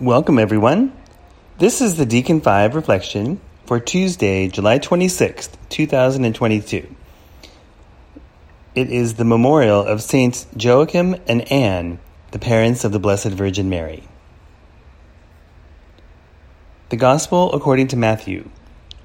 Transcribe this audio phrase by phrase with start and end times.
[0.00, 0.92] Welcome, everyone.
[1.58, 6.94] This is the Deacon 5 reflection for Tuesday, July 26th, 2022.
[8.76, 11.98] It is the memorial of Saints Joachim and Anne,
[12.30, 14.04] the parents of the Blessed Virgin Mary.
[16.90, 18.50] The Gospel according to Matthew,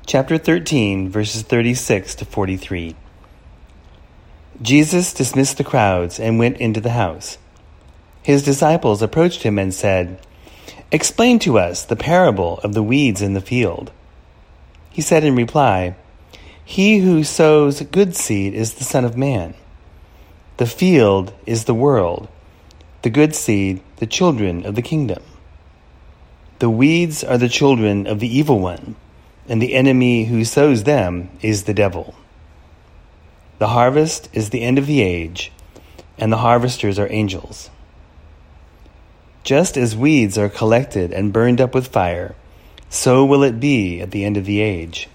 [0.06, 2.96] chapter 13, verses 36 to 43.
[4.62, 7.40] Jesus dismissed the crowds and went into the house.
[8.22, 10.20] His disciples approached him and said,
[10.94, 13.92] Explain to us the parable of the weeds in the field.
[14.92, 15.96] He said in reply,
[16.64, 19.56] He who sows good seed is the Son of Man.
[20.58, 22.28] The field is the world,
[23.02, 25.24] the good seed, the children of the kingdom.
[26.60, 28.96] The weeds are the children of the evil one,
[29.50, 32.14] and the enemy who sows them is the devil.
[33.58, 35.52] The harvest is the end of the age,
[36.20, 37.72] and the harvesters are angels.
[39.44, 42.34] Just as weeds are collected and burned up with fire,
[42.90, 45.10] so will it be at the end of the age.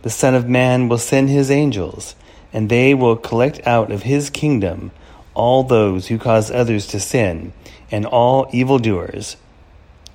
[0.00, 2.14] The Son of Man will send his angels,
[2.54, 4.92] and they will collect out of his kingdom
[5.34, 7.52] all those who cause others to sin,
[7.90, 9.36] and all evildoers.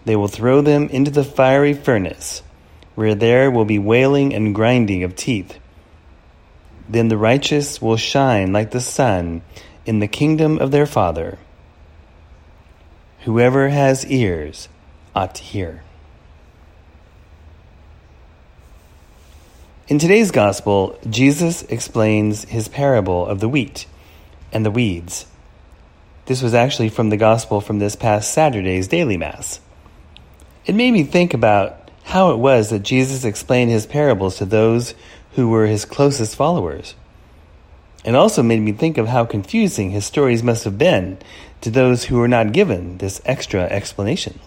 [0.06, 2.42] They will throw them into the fiery furnace,
[2.96, 5.60] where there will be wailing and grinding of teeth.
[6.88, 9.44] Then the righteous will shine like the sun
[9.86, 11.38] in the kingdom of their Father.
[13.30, 14.70] Whoever has ears
[15.16, 15.84] ought to hear.
[19.88, 23.86] In today's gospel, Jesus explains his parable of the wheat
[24.52, 25.28] and the weeds.
[26.26, 29.60] This was actually from the gospel from this past Saturday's daily Mass.
[30.66, 34.96] It made me think about how it was that Jesus explained his parables to those
[35.34, 36.96] who were his closest followers.
[38.06, 41.18] It also made me think of how confusing his stories must have been
[41.62, 44.40] to those who were not given this extra explanation.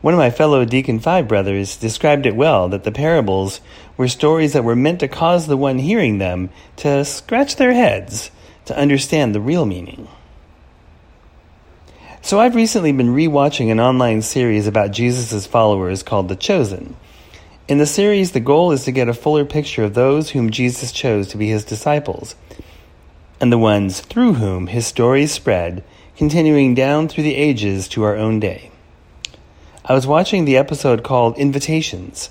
[0.00, 3.60] One of my fellow Deacon 5 brothers described it well that the parables
[3.96, 8.30] were stories that were meant to cause the one hearing them to scratch their heads
[8.66, 10.08] to understand the real meaning.
[12.20, 16.96] So I've recently been rewatching an online series about Jesus' followers called The Chosen.
[17.66, 20.92] In the series, the goal is to get a fuller picture of those whom Jesus
[20.92, 22.36] chose to be his disciples
[23.40, 25.82] and the ones through whom his stories spread,
[26.14, 28.70] continuing down through the ages to our own day.
[29.82, 32.28] I was watching the episode called Invitations,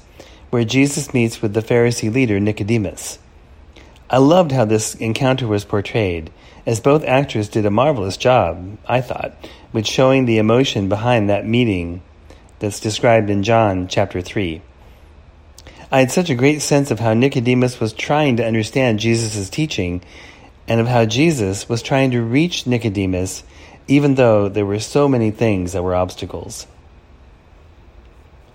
[0.51, 3.17] where Jesus meets with the Pharisee leader Nicodemus.
[4.11, 6.31] I loved how this encounter was portrayed,
[6.67, 9.33] as both actors did a marvelous job, I thought,
[9.72, 12.03] with showing the emotion behind that meeting
[12.59, 14.61] that's described in John chapter 3.
[15.93, 20.01] I had such a great sense of how Nicodemus was trying to understand Jesus' teaching
[20.67, 23.43] and of how Jesus was trying to reach Nicodemus
[23.87, 26.65] even though there were so many things that were obstacles.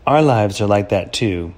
[0.05, 1.55] Our lives are like that too.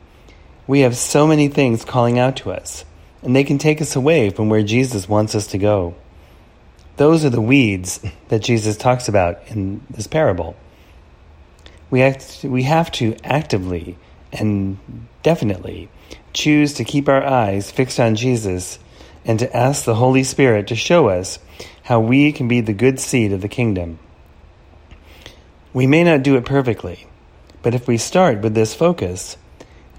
[0.67, 2.85] We have so many things calling out to us,
[3.23, 5.95] and they can take us away from where Jesus wants us to go.
[6.99, 10.57] Those are the weeds that Jesus talks about in this parable.
[11.91, 12.15] We
[12.45, 13.97] we have to actively
[14.33, 14.79] and
[15.23, 15.89] definitely
[16.33, 18.79] choose to keep our eyes fixed on Jesus
[19.25, 21.39] and to ask the Holy Spirit to show us
[21.83, 23.99] how we can be the good seed of the kingdom.
[25.73, 27.07] We may not do it perfectly,
[27.63, 29.37] but if we start with this focus,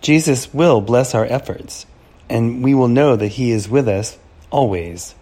[0.01, 1.85] Jesus will bless our efforts,
[2.29, 4.17] and we will know that He is with us
[4.49, 5.15] always.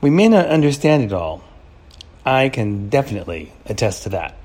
[0.00, 1.42] We may not understand it all.
[2.26, 4.36] I can definitely attest to that.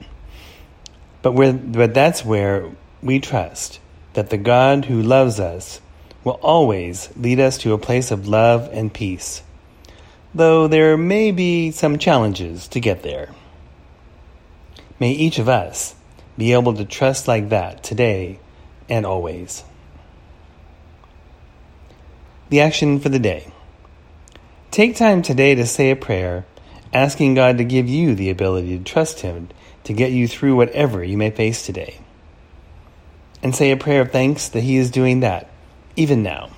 [1.22, 1.34] But,
[1.72, 2.72] but that's where
[3.02, 3.80] we trust
[4.14, 5.82] that the God who loves us
[6.24, 9.42] will always lead us to a place of love and peace,
[10.34, 13.30] though there may be some challenges to get there.
[15.00, 15.96] May each of us
[16.38, 18.40] be able to trust like that today
[18.90, 19.64] and always.
[22.50, 23.54] The action for the day.
[24.72, 26.46] Take time today to say a prayer,
[26.94, 29.50] asking God to give you the ability to trust Him
[29.86, 32.00] to get you through whatever you may face today.
[33.42, 35.50] And say a prayer of thanks that He is doing that
[35.96, 36.50] even now.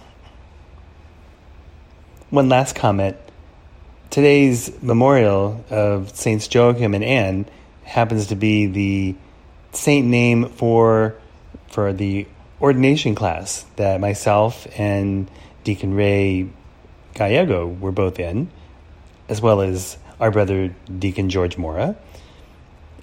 [2.30, 3.18] One last comment.
[4.10, 7.45] Today's memorial of Saints Joachim and Anne
[7.83, 9.16] happens to be the
[9.74, 11.16] saint name for
[11.68, 12.28] for the
[12.62, 15.30] ordination class that myself and
[15.63, 16.50] Deacon Ray
[17.13, 18.50] Gallego were both in,
[19.28, 21.95] as well as our brother Deacon George Mora.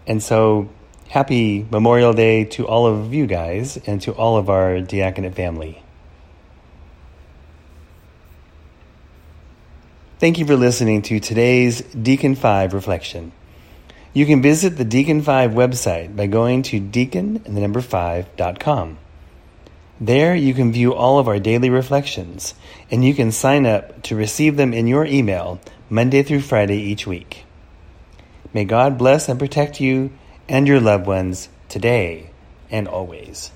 [0.07, 0.69] And so,
[1.09, 5.83] happy Memorial Day to all of you guys and to all of our diaconate family.
[10.19, 13.33] Thank you for listening to today's Deacon 5 reflection.
[14.13, 18.99] You can visit the Deacon 5 website by going to deacon and the number 5.com.
[20.01, 22.55] There you can view all of our daily reflections,
[22.91, 25.59] and you can sign up to receive them in your email
[25.89, 27.45] Monday through Friday each week.
[28.53, 30.11] May God bless and protect you
[30.49, 32.31] and your loved ones today
[32.71, 33.51] and always.